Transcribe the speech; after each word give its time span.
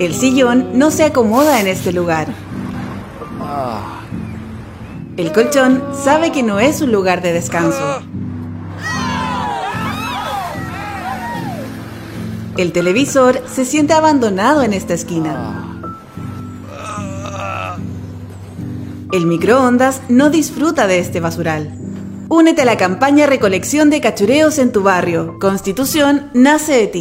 El 0.00 0.14
sillón 0.14 0.78
no 0.78 0.90
se 0.90 1.04
acomoda 1.04 1.60
en 1.60 1.66
este 1.66 1.92
lugar. 1.92 2.26
El 5.18 5.30
colchón 5.30 5.82
sabe 5.92 6.32
que 6.32 6.42
no 6.42 6.58
es 6.58 6.80
un 6.80 6.90
lugar 6.90 7.20
de 7.20 7.34
descanso. 7.34 8.00
El 12.56 12.72
televisor 12.72 13.42
se 13.46 13.66
siente 13.66 13.92
abandonado 13.92 14.62
en 14.62 14.72
esta 14.72 14.94
esquina. 14.94 15.82
El 19.12 19.26
microondas 19.26 20.00
no 20.08 20.30
disfruta 20.30 20.86
de 20.86 20.98
este 20.98 21.20
basural. 21.20 21.74
Únete 22.30 22.62
a 22.62 22.64
la 22.64 22.78
campaña 22.78 23.26
Recolección 23.26 23.90
de 23.90 24.00
Cachureos 24.00 24.58
en 24.58 24.72
tu 24.72 24.82
barrio. 24.82 25.38
Constitución 25.38 26.30
nace 26.32 26.72
de 26.72 26.86
ti. 26.86 26.98